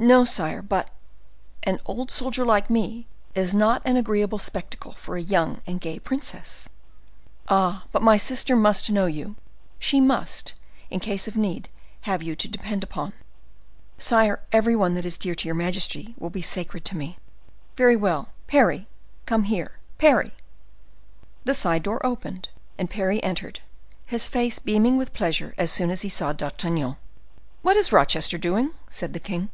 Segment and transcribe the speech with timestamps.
[0.00, 5.60] "No, sire, but—an old soldier like me is not an agreeable spectacle for a young
[5.66, 6.68] and gay princess."
[7.48, 7.82] "Ah!
[7.90, 9.34] but my sister must know you;
[9.80, 10.54] she must
[10.88, 11.68] in case of need
[12.02, 13.12] have you to depend upon."
[13.98, 17.18] "Sire, every one that is dear to your majesty will be sacred to me."
[17.76, 18.86] "Very well!—Parry!
[19.26, 20.30] Come here, Parry!"
[21.42, 23.62] The side door opened and Parry entered,
[24.06, 26.94] his face beaming with pleasure as soon as he saw D'Artagnan.
[27.62, 29.48] "What is Rochester doing?" said the king.